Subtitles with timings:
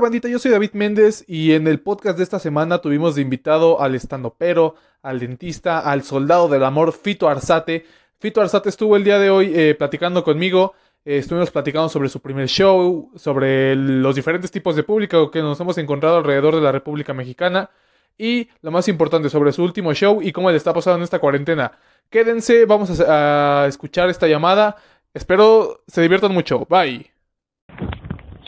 [0.00, 0.28] bandita?
[0.28, 3.94] Yo soy David Méndez y en el podcast de esta semana tuvimos de invitado al
[3.94, 7.84] estandopero, al dentista, al soldado del amor, Fito Arzate.
[8.18, 10.74] Fito Arzate estuvo el día de hoy eh, platicando conmigo.
[11.04, 15.60] Eh, estuvimos platicando sobre su primer show, sobre los diferentes tipos de público que nos
[15.60, 17.70] hemos encontrado alrededor de la República Mexicana
[18.18, 21.18] y lo más importante sobre su último show y cómo le está pasando en esta
[21.18, 21.72] cuarentena.
[22.10, 24.76] Quédense, vamos a, a escuchar esta llamada.
[25.14, 26.66] Espero se diviertan mucho.
[26.68, 27.10] Bye.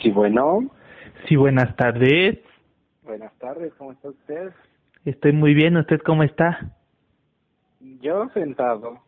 [0.02, 0.70] Sí, bueno.
[1.28, 2.38] Sí, buenas tardes.
[3.02, 4.52] Buenas tardes, ¿cómo está usted?
[5.04, 6.72] Estoy muy bien, ¿usted cómo está?
[7.80, 9.00] Yo sentado.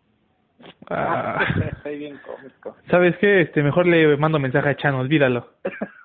[0.88, 1.44] Ah.
[1.72, 2.76] Estoy bien cómico.
[2.90, 3.42] ¿Sabes qué?
[3.42, 5.48] Este, mejor le mando mensaje a Chan, olvídalo.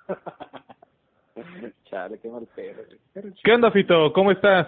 [1.86, 2.84] Chale, qué mal pedo.
[3.44, 4.12] ¿Qué onda, Fito?
[4.14, 4.68] ¿Cómo estás?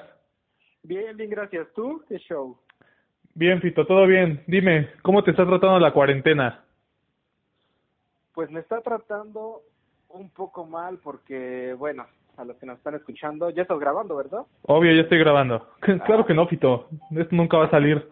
[0.84, 1.68] Bien, bien, gracias.
[1.73, 2.04] ¿Tú?
[2.08, 2.58] ¿Qué show?
[3.34, 4.44] Bien, Fito, todo bien.
[4.48, 6.63] Dime, ¿cómo te está tratando la cuarentena?
[8.34, 9.62] Pues me está tratando
[10.13, 12.05] un poco mal porque, bueno,
[12.37, 14.41] a los que nos están escuchando, ya estás grabando, ¿verdad?
[14.63, 15.67] Obvio, ya estoy grabando.
[16.05, 16.87] Claro que no, Fito.
[17.12, 18.07] Esto nunca va a salir.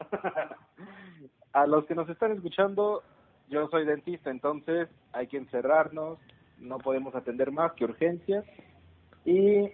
[1.52, 3.02] a los que nos están escuchando,
[3.48, 6.18] yo soy dentista, entonces hay que encerrarnos,
[6.58, 8.44] no podemos atender más que urgencias
[9.24, 9.70] y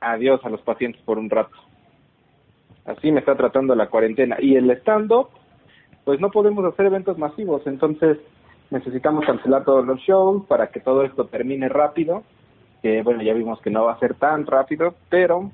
[0.00, 1.56] adiós a los pacientes por un rato.
[2.84, 4.36] Así me está tratando la cuarentena.
[4.40, 5.28] Y el stand-up,
[6.04, 8.18] pues no podemos hacer eventos masivos, entonces
[8.72, 12.24] necesitamos cancelar todos los shows para que todo esto termine rápido,
[12.80, 15.50] que bueno, ya vimos que no va a ser tan rápido, pero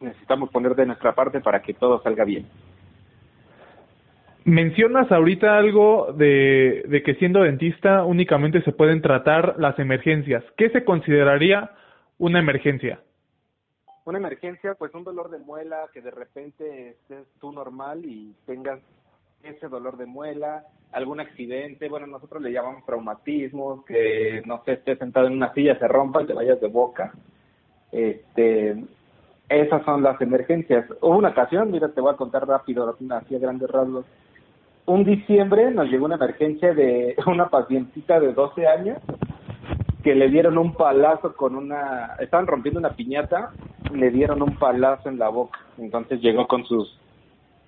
[0.00, 2.46] necesitamos poner de nuestra parte para que todo salga bien.
[4.44, 10.44] Mencionas ahorita algo de, de que siendo dentista únicamente se pueden tratar las emergencias.
[10.56, 11.70] ¿Qué se consideraría
[12.18, 13.00] una emergencia?
[14.04, 18.80] Una emergencia, pues un dolor de muela que de repente estés tú normal y tengas
[19.44, 24.98] ese dolor de muela, algún accidente, bueno, nosotros le llamamos traumatismos, que no sé, estés
[24.98, 27.12] sentado en una silla, se rompa y te vayas de boca.
[27.90, 28.76] Este,
[29.48, 30.86] esas son las emergencias.
[31.00, 34.06] Hubo una ocasión, mira, te voy a contar rápido, así a grandes rasgos.
[34.86, 38.98] Un diciembre nos llegó una emergencia de una pacientita de 12 años
[40.02, 43.52] que le dieron un palazo con una, estaban rompiendo una piñata,
[43.92, 45.60] le dieron un palazo en la boca.
[45.78, 46.98] Entonces llegó con sus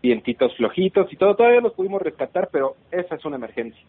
[0.04, 3.82] dientitos flojitos y todo, todavía los pudimos rescatar, pero esa es una emergencia.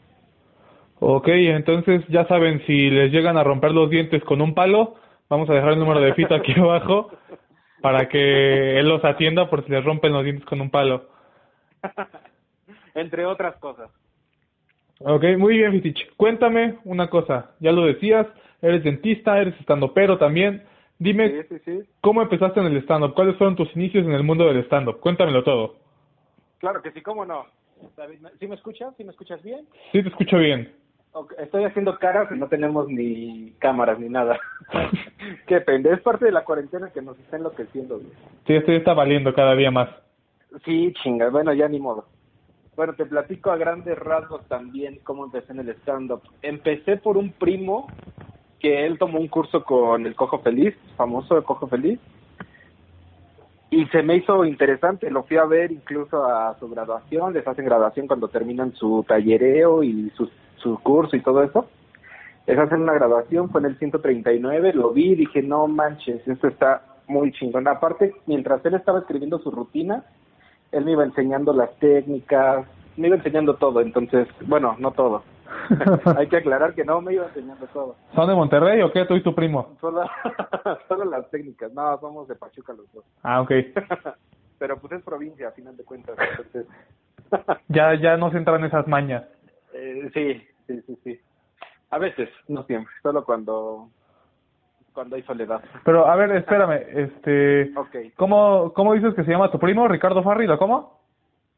[0.99, 4.95] Ok, entonces ya saben, si les llegan a romper los dientes con un palo,
[5.29, 7.11] vamos a dejar el número de Fito aquí abajo
[7.81, 11.09] para que él los atienda por si les rompen los dientes con un palo.
[12.95, 13.91] Entre otras cosas.
[14.99, 16.15] Ok, muy bien, Fitich.
[16.15, 18.25] Cuéntame una cosa, ya lo decías,
[18.61, 20.63] eres dentista, eres estandopero también.
[20.97, 21.79] Dime, Sí, sí, sí.
[21.99, 23.13] ¿cómo empezaste en el stand-up?
[23.15, 25.01] ¿Cuáles fueron tus inicios en el mundo del stand-up?
[25.01, 25.75] Cuéntamelo todo.
[26.59, 27.45] Claro que sí, cómo no.
[27.97, 28.93] David, ¿Sí me escuchas?
[28.97, 29.65] ¿Sí me escuchas bien?
[29.91, 30.73] Sí, te escucho bien.
[31.37, 34.37] Estoy haciendo caras y no tenemos ni cámaras ni nada.
[35.47, 37.95] Qué pende, es parte de la cuarentena que nos está enloqueciendo.
[37.95, 38.09] güey.
[38.45, 39.89] Sí, esto ya está valiendo cada día más.
[40.65, 42.05] Sí, chinga, bueno, ya ni modo.
[42.75, 46.21] Bueno, te platico a grandes rasgos también cómo empecé en el stand-up.
[46.41, 47.87] Empecé por un primo
[48.59, 51.99] que él tomó un curso con el Cojo Feliz, famoso el Cojo Feliz,
[53.75, 57.65] y se me hizo interesante, lo fui a ver incluso a su graduación, les hacen
[57.65, 61.67] graduación cuando terminan su tallereo y su, su curso y todo eso.
[62.47, 66.83] Les hacen una graduación, fue en el 139, lo vi, dije, no manches, esto está
[67.07, 67.67] muy chingón.
[67.67, 70.05] Aparte, mientras él estaba escribiendo su rutina,
[70.71, 72.65] él me iba enseñando las técnicas,
[72.95, 75.21] me iba enseñando todo, entonces, bueno, no todo.
[76.17, 79.05] Hay que aclarar que no me iba enseñando todo, ¿Son de Monterrey o qué?
[79.05, 79.75] ¿Tú y tu primo?
[79.81, 80.03] solo,
[80.87, 81.71] solo las técnicas.
[81.73, 83.03] No, somos de Pachuca los dos.
[83.23, 83.51] Ah, ok.
[84.59, 86.15] Pero pues es provincia, a final de cuentas.
[86.17, 86.65] Entonces,
[87.67, 89.23] Ya, ya no se entran esas mañas.
[89.73, 91.19] eh, sí, sí, sí, sí.
[91.91, 93.89] A veces, no siempre, solo cuando
[94.93, 95.61] cuando hay soledad.
[95.83, 97.77] Pero, a ver, espérame, este...
[97.77, 97.95] Ok.
[98.15, 99.87] ¿Cómo, ¿Cómo dices que se llama tu primo?
[99.89, 101.01] ¿Ricardo Farril o cómo?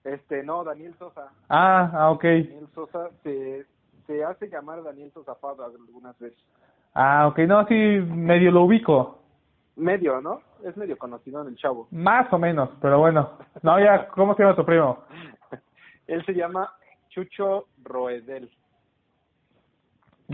[0.04, 1.30] Este, no, Daniel Sosa.
[1.48, 2.24] Ah, ah, ok.
[2.24, 3.63] Daniel Sosa se,
[4.07, 6.39] se hace llamar Daniel Sosa Fado algunas veces.
[6.95, 9.19] Ah, ok, no, sí, medio lo ubico.
[9.75, 10.42] Medio, ¿no?
[10.63, 11.88] Es medio conocido en el chavo.
[11.92, 13.33] Más o menos, pero bueno.
[13.62, 15.04] No, ya, ¿cómo se llama tu primo?
[16.07, 16.74] Él se llama
[17.09, 18.50] Chucho Roedel.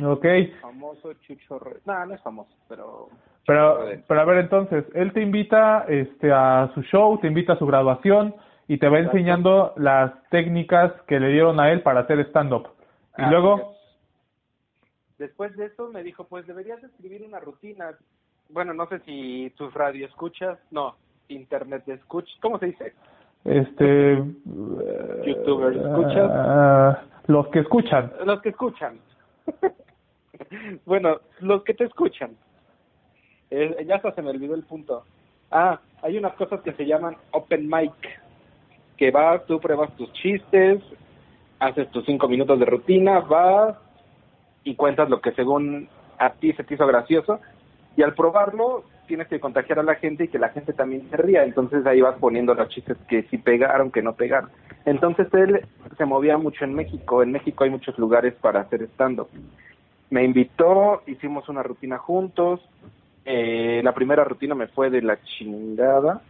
[0.01, 0.25] Ok,
[0.61, 1.81] Famoso Chucho Roedel.
[1.85, 3.09] No, no es famoso, pero...
[3.45, 4.03] pero, Roedel.
[4.07, 7.65] pero a ver, entonces, él te invita este, a su show, te invita a su
[7.65, 8.33] graduación
[8.67, 9.17] y te va Exacto.
[9.17, 12.69] enseñando las técnicas que le dieron a él para hacer stand-up.
[13.17, 13.83] Y luego, es.
[15.17, 17.97] Después de eso me dijo, pues deberías escribir una rutina.
[18.49, 20.95] Bueno, no sé si tus radio escuchas, no,
[21.27, 22.93] internet escuchas, ¿cómo se dice?
[23.45, 24.23] este...
[25.25, 26.31] Youtubers, ¿escuchas?
[26.33, 28.11] ah, los que escuchan.
[28.25, 28.99] Los que escuchan.
[30.85, 32.35] bueno, los que te escuchan.
[33.49, 35.03] Eh, ya hasta se me olvidó el punto.
[35.51, 37.93] Ah, hay unas cosas que se llaman open mic,
[38.97, 40.81] que vas, tú pruebas tus chistes,
[41.63, 43.77] haces tus cinco minutos de rutina, vas
[44.63, 45.87] y cuentas lo que según
[46.19, 47.39] a ti se te hizo gracioso,
[47.95, 51.17] y al probarlo tienes que contagiar a la gente y que la gente también se
[51.17, 54.49] ría, entonces ahí vas poniendo los chistes que sí pegaron, que no pegaron.
[54.85, 55.65] Entonces él
[55.97, 59.29] se movía mucho en México, en México hay muchos lugares para hacer stand-up.
[60.09, 62.61] Me invitó, hicimos una rutina juntos,
[63.25, 66.21] eh, la primera rutina me fue de la chingada,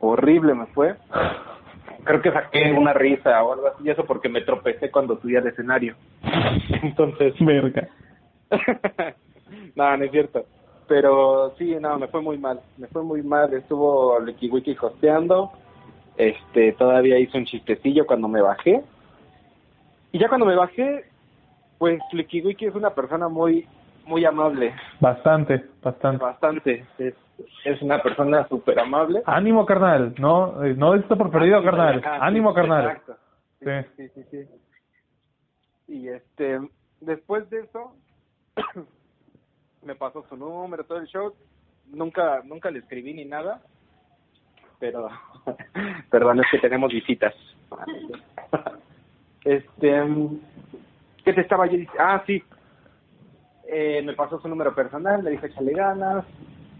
[0.00, 0.94] horrible me fue.
[2.04, 5.36] Creo que saqué una risa o algo así, y eso porque me tropecé cuando subí
[5.36, 5.96] al escenario.
[6.82, 7.88] Entonces, Verga.
[9.76, 10.44] no, no es cierto.
[10.86, 12.60] Pero sí, no, me fue muy mal.
[12.76, 13.52] Me fue muy mal.
[13.54, 15.50] Estuvo Licky Wiki hosteando.
[16.16, 18.82] Este, todavía hizo un chistecillo cuando me bajé.
[20.12, 21.06] Y ya cuando me bajé,
[21.78, 23.66] pues Licky Wiki es una persona muy,
[24.06, 24.74] muy amable.
[25.00, 26.24] Bastante, bastante.
[26.24, 26.86] Bastante.
[26.98, 27.14] Es,
[27.64, 29.22] es una persona súper amable.
[29.26, 30.14] Ánimo, carnal.
[30.18, 31.98] No, eh, no esto por perdido, carnal.
[32.04, 32.86] Ajá, sí, Ánimo, carnal.
[32.86, 33.16] Exacto.
[33.60, 33.66] Sí,
[33.96, 34.08] Sí.
[34.08, 34.48] sí, sí, sí.
[35.88, 36.60] Y este,
[37.00, 37.94] después de eso,
[39.82, 41.34] me pasó su número, todo el show.
[41.92, 43.60] Nunca, nunca le escribí ni nada,
[44.78, 45.08] pero,
[46.10, 47.34] perdón, es que tenemos visitas.
[49.44, 50.02] Este,
[51.22, 51.98] ¿qué te estaba yo diciendo?
[51.98, 52.42] Ah, sí.
[53.66, 56.24] Eh, me pasó su número personal, le dije, échale ganas,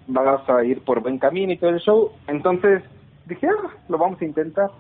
[0.07, 2.13] vas a ir por buen camino y todo el show.
[2.27, 2.83] Entonces
[3.27, 4.71] dije, ah, lo vamos a intentar.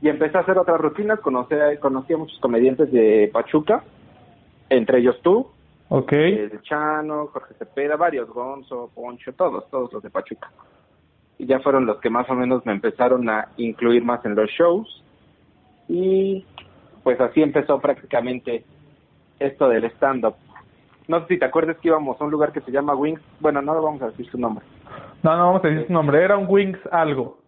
[0.00, 3.82] Y empecé a hacer otras rutinas, conocí, conocí a muchos comediantes de Pachuca,
[4.68, 5.48] entre ellos tú,
[5.88, 6.12] Ok.
[6.12, 10.50] el Chano, Jorge Cepeda, varios, Gonzo, Poncho, todos, todos los de Pachuca.
[11.38, 14.50] Y ya fueron los que más o menos me empezaron a incluir más en los
[14.50, 15.02] shows.
[15.88, 16.44] Y
[17.02, 18.64] pues así empezó prácticamente
[19.38, 20.34] esto del stand-up.
[21.06, 23.20] No sé si te acuerdas que íbamos a un lugar que se llama Wings.
[23.40, 24.64] Bueno, no vamos a decir su nombre.
[25.22, 26.22] No, no vamos a decir su nombre.
[26.22, 27.38] Era un Wings algo.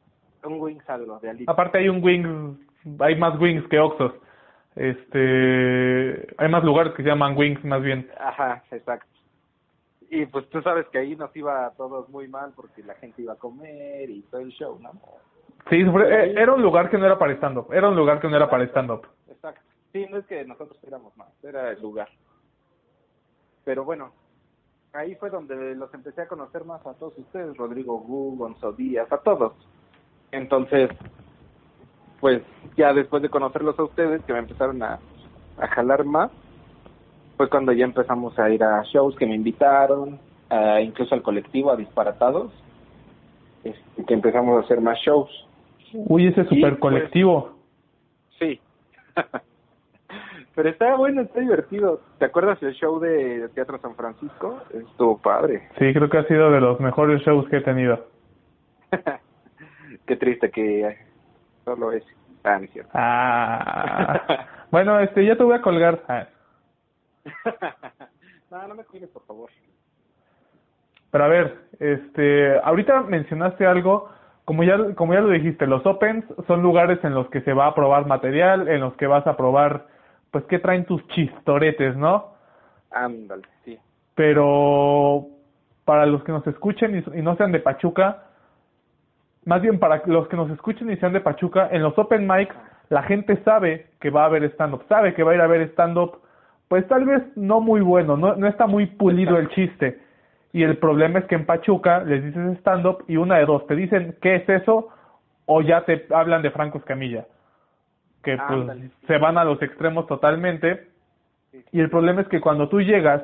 [0.45, 1.53] Un Wings algo de Alita.
[1.53, 2.59] Aparte hay un Wings,
[3.01, 4.13] hay más Wings que Oxos.
[4.77, 8.11] Este, hay más lugares que se llaman Wings más bien.
[8.21, 9.07] Ajá, exacto.
[10.11, 13.23] Y pues tú sabes que ahí nos iba a todos muy mal porque la gente
[13.23, 14.93] iba a comer y todo el show, ¿no?
[15.69, 17.73] Sí, eh, era un lugar que no era para stand-up.
[17.73, 19.07] Era un lugar que no era para stand-up.
[19.29, 19.63] Exacto.
[19.93, 22.09] Sí, no es que nosotros éramos más, era el lugar.
[23.67, 24.13] Pero bueno,
[24.93, 29.13] ahí fue donde los empecé a conocer más a todos ustedes, Rodrigo Gu, Gonzo Díaz,
[29.13, 29.55] a todos.
[30.31, 30.89] Entonces,
[32.21, 32.43] pues
[32.77, 35.01] ya después de conocerlos a ustedes, que me empezaron a,
[35.59, 36.31] a jalar más,
[37.37, 41.73] fue cuando ya empezamos a ir a shows que me invitaron, a- incluso al colectivo,
[41.73, 42.53] a Disparatados,
[43.65, 45.29] este, que empezamos a hacer más shows.
[45.93, 47.51] Uy, ese super pues, colectivo.
[48.39, 48.61] Sí.
[50.57, 52.01] Pero está bueno, está divertido.
[52.19, 54.59] ¿Te acuerdas del show de Teatro San Francisco?
[54.73, 55.69] Estuvo padre.
[55.79, 58.07] Sí, creo que ha sido de los mejores shows que he tenido.
[60.07, 60.97] Qué triste que
[61.63, 62.03] solo es.
[62.43, 62.91] Ah, no es cierto.
[62.95, 64.47] Ah.
[64.71, 66.03] bueno, este, ya te voy a colgar.
[66.09, 66.27] Ah.
[68.51, 69.51] no, no me cuides, por favor.
[71.11, 74.09] Pero a ver, este, ahorita mencionaste algo,
[74.47, 77.67] como ya, como ya lo dijiste, los opens son lugares en los que se va
[77.67, 79.87] a probar material, en los que vas a probar,
[80.41, 82.35] pues, qué traen tus chistoretes, ¿no?
[82.91, 83.79] Ándale, sí.
[84.15, 85.27] Pero
[85.87, 88.25] para los que nos escuchen y, y no sean de Pachuca,
[89.47, 92.55] más bien para los que nos escuchen y sean de Pachuca, en los open mics
[92.91, 95.63] la gente sabe que va a haber stand-up, sabe que va a ir a ver
[95.71, 96.21] stand-up,
[96.69, 100.01] pues tal vez no muy bueno, no, no está muy pulido el chiste.
[100.53, 103.75] Y el problema es que en Pachuca les dices stand-up y una de dos, te
[103.75, 104.89] dicen qué es eso
[105.47, 107.27] o ya te hablan de Franco Escamilla,
[108.27, 110.89] que pues se van a los extremos totalmente.
[111.73, 113.23] Y el problema es que cuando tú llegas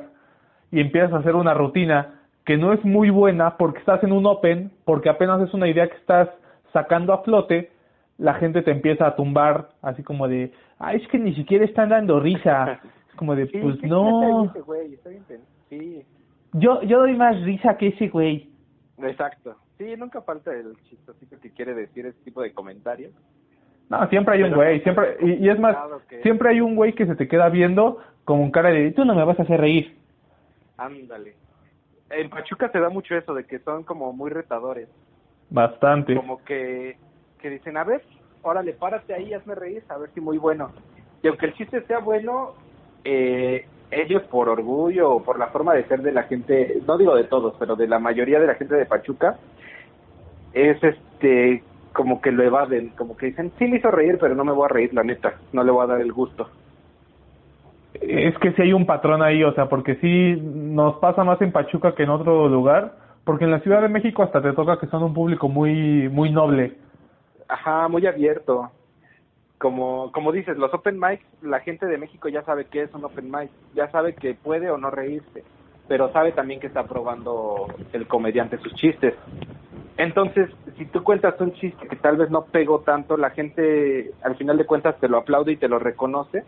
[0.71, 4.25] y empiezas a hacer una rutina que no es muy buena porque estás en un
[4.25, 6.29] open, porque apenas es una idea que estás
[6.73, 7.71] sacando a flote,
[8.17, 11.89] la gente te empieza a tumbar así como de, ay, es que ni siquiera están
[11.89, 12.79] dando risa.
[13.13, 16.03] Es como de, Sí, pues sí, no, güey, está bien pen- Sí,
[16.53, 18.49] yo, yo doy más risa que ese güey.
[18.97, 19.55] exacto.
[19.77, 23.11] Sí, nunca falta el chistosito que quiere decir ese tipo de comentarios.
[23.89, 25.75] No, siempre hay un güey, siempre, y, y es más,
[26.09, 29.13] que- siempre hay un güey que se te queda viendo con cara de, tú no
[29.13, 29.95] me vas a hacer reír.
[30.77, 31.35] Ándale.
[32.09, 34.87] En Pachuca se da mucho eso de que son como muy retadores.
[35.49, 36.15] Bastante.
[36.15, 36.97] como que,
[37.39, 38.01] que dicen, a ver,
[38.41, 40.71] órale, párate ahí, hazme reír, a ver si muy bueno.
[41.21, 42.53] Y aunque el chiste sea bueno,
[43.03, 47.15] eh, ellos por orgullo o por la forma de ser de la gente, no digo
[47.15, 49.37] de todos, pero de la mayoría de la gente de Pachuca,
[50.53, 51.63] es este
[51.93, 54.65] como que lo evaden, como que dicen, sí me hizo reír, pero no me voy
[54.65, 56.49] a reír, la neta, no le voy a dar el gusto.
[57.93, 61.51] Es que sí hay un patrón ahí, o sea, porque sí nos pasa más en
[61.51, 64.87] Pachuca que en otro lugar, porque en la Ciudad de México hasta te toca que
[64.87, 66.73] son un público muy muy noble.
[67.47, 68.71] Ajá, muy abierto.
[69.59, 73.05] Como como dices, los open mics, la gente de México ya sabe qué es un
[73.05, 75.43] open mic, ya sabe que puede o no reírse,
[75.87, 79.13] pero sabe también que está probando el comediante sus chistes.
[79.97, 84.35] Entonces, si tú cuentas un chiste que tal vez no pegó tanto, la gente al
[84.35, 86.43] final de cuentas te lo aplaude y te lo reconoce,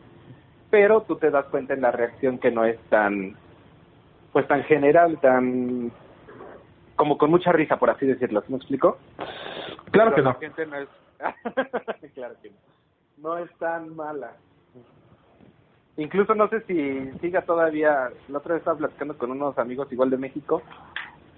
[0.71, 3.35] pero tú te das cuenta en la reacción que no es tan,
[4.33, 5.91] pues tan general, tan,
[6.95, 8.41] como con mucha risa, por así decirlo.
[8.41, 8.97] ¿Sí me explico?
[9.91, 10.39] Claro Pero que la no.
[10.39, 10.89] gente no es,
[12.15, 12.55] claro que no.
[13.17, 14.33] No es tan mala.
[15.97, 20.09] Incluso no sé si siga todavía, la otra vez estaba platicando con unos amigos igual
[20.09, 20.61] de México,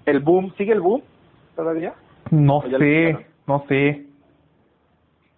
[0.04, 1.02] el boom, ¿sigue el boom
[1.58, 1.92] todavía?
[2.30, 4.06] No sé, no sé.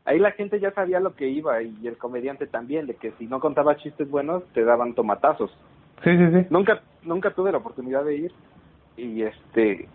[0.04, 3.26] Ahí la gente ya sabía lo que iba y el comediante también, de que si
[3.26, 5.50] no contaba chistes buenos te daban tomatazos.
[6.04, 6.46] Sí, sí, sí.
[6.50, 8.32] Nunca nunca tuve la oportunidad de ir
[8.98, 9.88] y este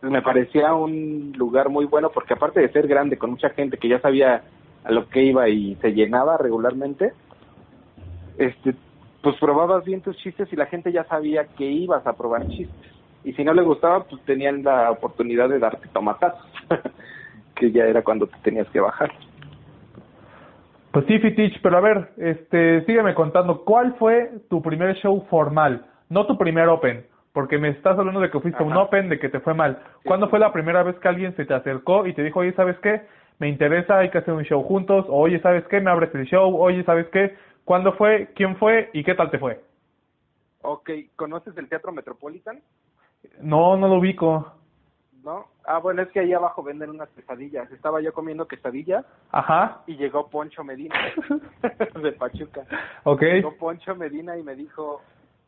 [0.00, 3.88] me parecía un lugar muy bueno porque aparte de ser grande con mucha gente que
[3.88, 4.44] ya sabía
[4.82, 7.12] a lo que iba y se llenaba regularmente,
[8.38, 8.74] este
[9.22, 12.95] pues probabas bien tus chistes y la gente ya sabía que ibas a probar chistes.
[13.26, 16.46] Y si no le gustaba, pues tenían la oportunidad de darte tomatazos,
[17.56, 19.10] que ya era cuando te tenías que bajar.
[20.92, 25.84] Pues sí, Fitich, pero a ver, este, sígueme contando, ¿cuál fue tu primer show formal?
[26.08, 29.28] No tu primer open, porque me estás hablando de que fuiste un open, de que
[29.28, 29.82] te fue mal.
[30.04, 32.78] ¿Cuándo fue la primera vez que alguien se te acercó y te dijo, oye, ¿sabes
[32.78, 33.02] qué?
[33.40, 35.80] Me interesa, hay que hacer un show juntos, o oye, ¿sabes qué?
[35.80, 37.34] Me abres el show, oye, ¿sabes qué?
[37.64, 38.28] ¿Cuándo fue?
[38.36, 38.88] ¿Quién fue?
[38.92, 39.60] ¿Y qué tal te fue?
[40.62, 42.60] Ok, ¿conoces el Teatro Metropolitan?
[43.40, 44.52] No, no lo ubico.
[45.22, 45.46] ¿No?
[45.64, 47.70] Ah, bueno, es que ahí abajo venden unas quesadillas.
[47.72, 49.82] Estaba yo comiendo quesadillas Ajá.
[49.86, 50.94] y llegó Poncho Medina
[52.02, 52.64] de Pachuca.
[53.02, 53.22] Ok.
[53.22, 55.02] Llegó Poncho Medina y me dijo,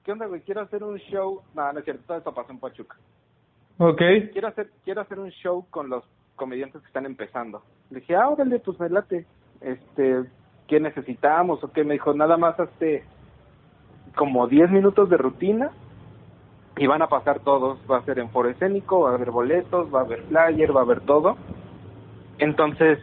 [0.05, 0.41] ¿qué onda, güey?
[0.41, 1.43] Quiero hacer un show.
[1.55, 2.97] No, no es cierto, todo esto pasó en Pachuca.
[3.79, 4.03] Ok.
[4.33, 7.63] Quiero hacer, quiero hacer un show con los comediantes que están empezando.
[7.91, 9.25] Le dije, ah, órale, pues me late.
[9.61, 10.25] Este,
[10.67, 11.63] ¿qué necesitamos?
[11.63, 13.05] O qué me dijo, nada más hazte
[14.17, 15.71] como 10 minutos de rutina
[16.79, 17.79] y van a pasar todos.
[17.91, 20.81] Va a ser en foro escénico, va a haber boletos, va a haber flyer, va
[20.81, 21.37] a haber todo.
[22.39, 22.99] Entonces,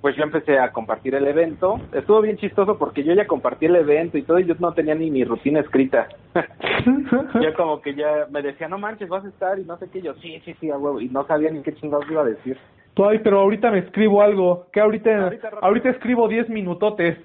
[0.00, 1.78] pues yo empecé a compartir el evento.
[1.92, 4.94] Estuvo bien chistoso porque yo ya compartí el evento y todo y yo no tenía
[4.94, 6.08] ni mi rutina escrita.
[7.40, 10.00] yo como que ya me decía, no manches, vas a estar y no sé qué.
[10.00, 11.00] Yo, sí, sí, sí, a huevo.
[11.00, 12.58] Y no sabía ni qué chingados iba a decir.
[12.94, 14.66] Tú, ay, pero ahorita me escribo algo.
[14.72, 17.18] Que ahorita, Ahorita ahorita escribo 10 minutotes.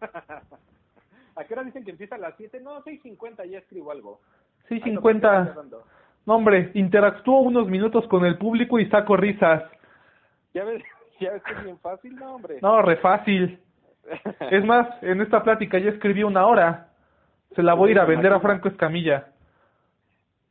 [1.36, 2.60] ¿A qué hora dicen que empieza a las 7?
[2.60, 4.18] No, 6.50 ya escribo algo.
[4.68, 5.44] Sí, Ahí lo voy 50.
[5.46, 5.82] cerrando.
[6.26, 9.62] No, hombre, interactúo unos minutos con el público y saco risas.
[10.54, 10.82] ¿Ya ves?
[11.20, 12.14] ¿Ya ves que es bien fácil?
[12.16, 12.58] No, hombre.
[12.62, 13.58] No, re fácil.
[14.40, 16.88] Es más, en esta plática ya escribí una hora.
[17.54, 19.28] Se la voy a ir a vender a Franco Escamilla.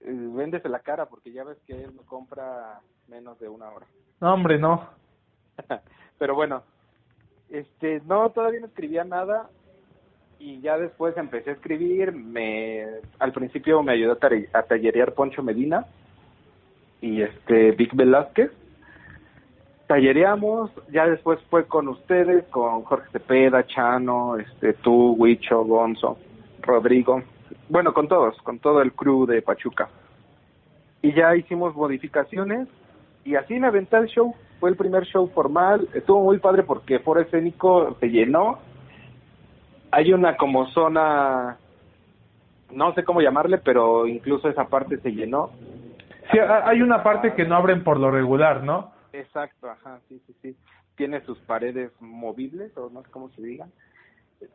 [0.01, 3.85] Eh, Véndese la cara porque ya ves que él no compra menos de una hora.
[4.19, 4.87] No, hombre, no.
[6.19, 6.63] Pero bueno,
[7.49, 9.49] este, no, todavía no escribía nada
[10.39, 12.11] y ya después empecé a escribir.
[12.11, 12.85] Me,
[13.19, 14.17] al principio me ayudó
[14.53, 15.85] a, tallerear Poncho Medina
[17.01, 18.51] y este Vic Velázquez.
[19.87, 26.17] Tallereamos, ya después fue con ustedes, con Jorge Cepeda, Chano, este, tú, Huicho, Gonzo,
[26.61, 27.23] Rodrigo,
[27.69, 29.89] bueno, con todos, con todo el crew de Pachuca.
[31.01, 32.67] Y ya hicimos modificaciones
[33.25, 34.33] y así me aventé el show.
[34.59, 35.87] Fue el primer show formal.
[35.93, 38.59] Estuvo muy padre porque Foro Escénico se llenó.
[39.91, 41.57] Hay una como zona,
[42.71, 45.51] no sé cómo llamarle, pero incluso esa parte se llenó.
[46.31, 48.91] Sí, ha- hay una parte que no abren por lo regular, ¿no?
[49.13, 50.55] Exacto, ajá, sí, sí, sí.
[50.95, 53.71] Tiene sus paredes movibles, o no sé cómo se digan.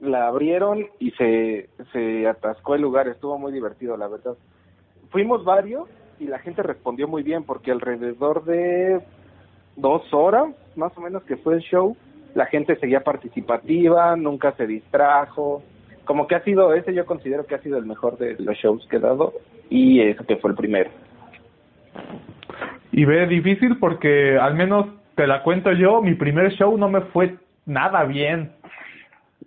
[0.01, 3.09] La abrieron y se, se atascó el lugar.
[3.09, 4.35] Estuvo muy divertido, la verdad.
[5.11, 5.89] Fuimos varios
[6.21, 9.03] y la gente respondió muy bien porque alrededor de
[9.77, 11.97] dos horas, más o menos, que fue el show,
[12.35, 15.63] la gente seguía participativa, nunca se distrajo.
[16.05, 18.87] Como que ha sido, ese yo considero que ha sido el mejor de los shows
[18.89, 19.33] que he dado
[19.71, 20.91] y ese que fue el primero.
[22.91, 27.01] Y ve, difícil porque al menos te la cuento yo, mi primer show no me
[27.03, 27.37] fue
[27.67, 28.53] nada bien.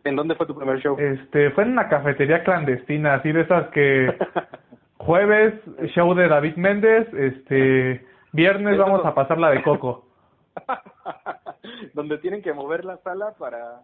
[0.04, 0.98] ¿En dónde fue tu primer show?
[1.00, 4.14] Este, fue en una cafetería clandestina, así de esas que
[4.98, 5.54] jueves
[5.94, 10.06] show de David Méndez, este, viernes Eso vamos a pasarla de coco.
[11.94, 13.82] donde tienen que mover la sala para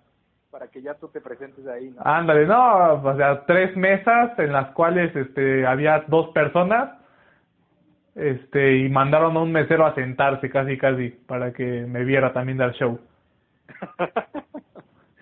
[0.52, 2.02] para que ya tú te presentes ahí, ¿no?
[2.04, 6.92] Ándale, no, o sea, tres mesas en las cuales este había dos personas.
[8.14, 12.58] Este, y mandaron a un mesero a sentarse casi casi para que me viera también
[12.58, 13.00] dar show.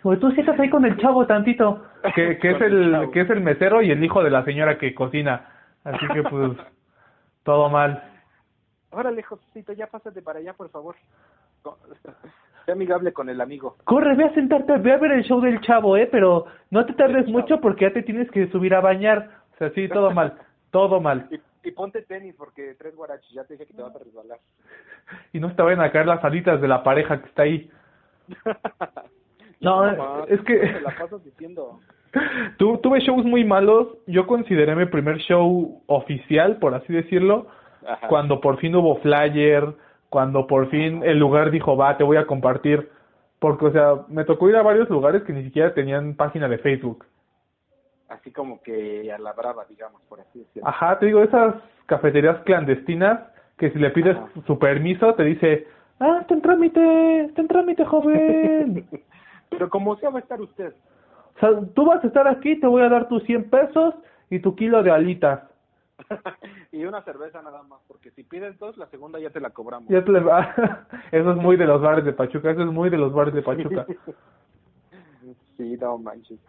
[0.01, 1.83] O tú sientas ahí con el chavo tantito,
[2.15, 4.95] que, que es el que es el mesero y el hijo de la señora que
[4.95, 5.47] cocina.
[5.83, 6.57] Así que pues
[7.43, 8.03] todo mal.
[8.91, 10.95] Órale, Josecito, ya pásate para allá, por favor.
[12.65, 13.77] Sé amigable con el amigo.
[13.83, 16.93] Corre, ve a sentarte, ve a ver el show del chavo, eh, pero no te
[16.93, 19.29] tardes mucho porque ya te tienes que subir a bañar.
[19.55, 20.35] O sea, sí, todo mal,
[20.71, 21.27] todo mal.
[21.31, 24.39] Y, y ponte tenis porque tres guaraches, ya te dije que te vas a resbalar.
[25.33, 27.67] Y no te vayan a caer las alitas de la pareja que está ahí.
[29.59, 31.79] No, es que- Te la pasas diciendo.
[32.57, 33.87] Tu- tuve shows muy malos.
[34.07, 37.47] Yo consideré mi primer show oficial, por así decirlo,
[37.87, 38.07] Ajá.
[38.07, 39.73] cuando por fin hubo flyer,
[40.09, 42.89] cuando por fin el lugar dijo, va, te voy a compartir.
[43.39, 46.57] Porque, o sea, me tocó ir a varios lugares que ni siquiera tenían página de
[46.57, 47.05] Facebook.
[48.09, 50.67] Así como que a la brava, digamos, por así decirlo.
[50.67, 53.19] Ajá, te digo, esas cafeterías clandestinas
[53.57, 54.27] que si le pides Ajá.
[54.45, 55.67] su permiso te dice,
[55.99, 58.87] ah, está en trámite, está en trámite, joven.
[59.49, 60.73] Pero como sea, va a estar usted.
[61.35, 63.95] o sea, tú vas a estar aquí, te voy a dar tus 100 pesos
[64.29, 65.41] y tu kilo de alitas.
[66.71, 69.89] y una cerveza nada más, porque si pides dos, la segunda ya te la cobramos.
[69.89, 70.53] Ya te le va.
[71.11, 73.41] Eso es muy de los bares de Pachuca, eso es muy de los bares de
[73.41, 73.85] Pachuca.
[75.57, 76.39] sí, no manches.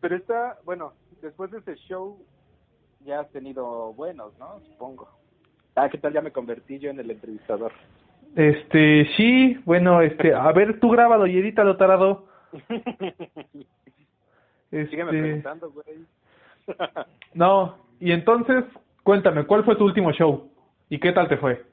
[0.00, 2.18] Pero está, bueno, después de ese show
[3.04, 4.60] ya has tenido buenos, ¿no?
[4.60, 5.08] Supongo.
[5.74, 6.12] Ah, ¿qué tal?
[6.12, 7.72] Ya me convertí yo en el entrevistador.
[8.34, 12.26] Este, sí, bueno, este, a ver, tú grábalo y edítalo, tarado.
[14.70, 16.06] Sígueme Este, preguntando, güey.
[17.34, 18.64] no, y entonces,
[19.02, 20.50] cuéntame, ¿cuál fue tu último show?
[20.88, 21.64] ¿Y qué tal te fue?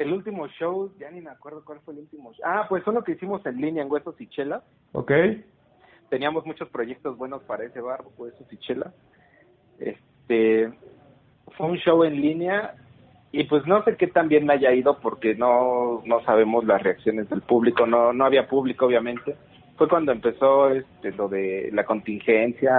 [0.00, 2.42] el último show, ya ni me acuerdo cuál fue el último show.
[2.44, 4.62] Ah, pues uno que hicimos en línea en Huesos y Chelas.
[4.92, 5.12] ¿Ok?
[6.08, 8.94] Teníamos muchos proyectos buenos para ese bar, Huesos y Chelas.
[9.78, 10.72] Este,
[11.56, 12.74] fue un show en línea
[13.30, 16.82] y pues no sé qué tan bien me haya ido porque no, no sabemos las
[16.82, 19.36] reacciones del público, no, no había público obviamente.
[19.80, 22.70] Fue cuando empezó este, lo de la contingencia,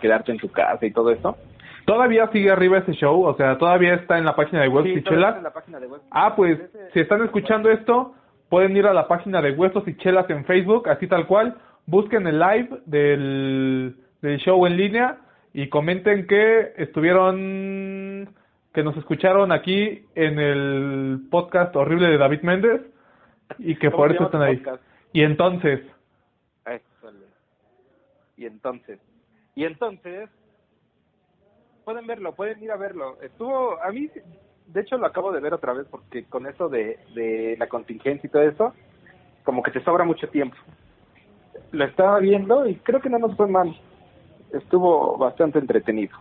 [0.00, 1.36] quedarte en tu casa y todo eso.
[1.84, 3.24] ¿Todavía sigue arriba ese show?
[3.24, 5.36] O sea, ¿todavía está en la página de Huesos Sí, y todo eso Chelas?
[5.38, 6.60] en la página de Huesos y Ah, pues.
[6.60, 8.14] Ese- si están escuchando esto,
[8.48, 12.24] pueden ir a la página de Huesos y Chelas en Facebook, así tal cual, busquen
[12.28, 15.16] el live del, del show en línea
[15.52, 18.28] y comenten que estuvieron,
[18.72, 22.80] que nos escucharon aquí en el podcast horrible de David Méndez
[23.58, 24.56] y que ¿Cómo por eso están ahí.
[24.58, 24.82] podcast?
[25.12, 25.80] Y entonces.
[28.44, 29.00] Y entonces,
[29.54, 30.28] y entonces,
[31.86, 33.18] pueden verlo, pueden ir a verlo.
[33.22, 34.10] Estuvo, a mí,
[34.66, 38.26] de hecho lo acabo de ver otra vez porque con eso de, de la contingencia
[38.26, 38.74] y todo eso,
[39.44, 40.56] como que te sobra mucho tiempo.
[41.72, 43.74] Lo estaba viendo y creo que no nos fue mal.
[44.52, 46.14] Estuvo bastante entretenido.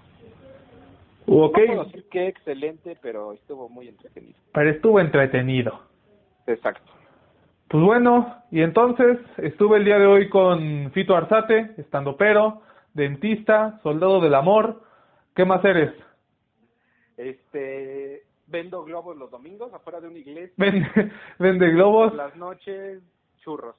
[1.28, 4.40] ok, No puedo decir que excelente, pero estuvo muy entretenido.
[4.54, 5.78] pero estuvo entretenido.
[6.48, 6.90] Exacto.
[7.74, 12.62] Pues bueno, y entonces estuve el día de hoy con Fito Arzate, estando pero,
[12.94, 14.84] dentista, soldado del amor.
[15.36, 15.92] ¿Qué más eres?
[17.18, 20.54] Este, vendo globos los domingos afuera de una iglesia.
[20.56, 20.88] Vende,
[21.40, 23.02] vende globos, Por las noches,
[23.40, 23.76] churros.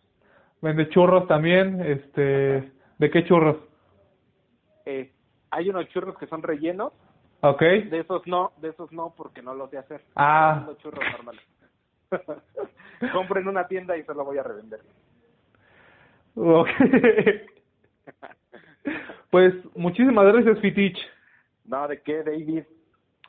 [0.60, 1.80] vende churros también.
[1.80, 3.58] Este, ¿de qué churros?
[4.86, 5.12] Eh,
[5.52, 6.92] hay unos churros que son rellenos,
[7.42, 7.60] Ok.
[7.60, 10.02] de esos no, de esos no porque no los sé hacer.
[10.16, 10.64] Ah.
[10.66, 11.44] Los churros normales.
[13.12, 14.80] Compro en una tienda y se lo voy a revender.
[16.36, 16.68] Ok.
[19.30, 20.96] Pues muchísimas gracias, Fitich.
[21.64, 22.64] No, ¿de qué, David?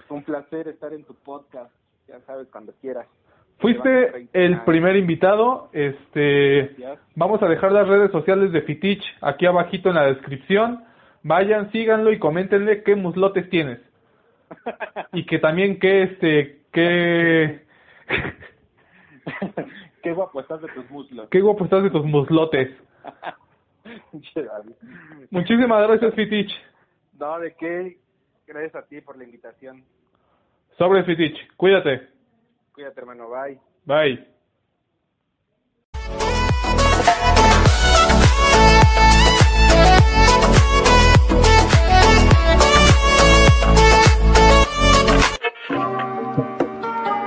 [0.09, 1.73] Un placer estar en tu podcast.
[2.07, 3.07] Ya sabes, cuando quieras.
[3.59, 5.69] Fuiste el primer invitado.
[5.73, 6.99] Este, Gracias.
[7.15, 10.83] vamos a dejar las redes sociales de Fitich aquí abajito en la descripción.
[11.23, 13.79] Vayan, síganlo y coméntenle qué muslotes tienes.
[15.13, 17.65] Y que también qué, este, qué,
[20.03, 21.29] qué guapo estás de tus muslos.
[21.29, 22.69] qué guapo estás de tus muslotes.
[25.31, 26.51] Muchísimas gracias, Fitich.
[27.19, 27.97] No, ¿de qué?
[28.47, 29.83] Gracias a ti por la invitación.
[30.77, 31.55] Sobre Fitich.
[31.55, 32.09] Cuídate.
[32.73, 33.29] Cuídate, hermano.
[33.29, 33.59] Bye.
[33.85, 34.34] Bye.